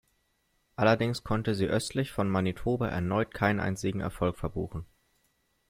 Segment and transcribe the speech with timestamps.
[0.77, 4.87] Allerdings konnte sie östlich von Manitoba erneut keinen einzigen Erfolg verbuchen.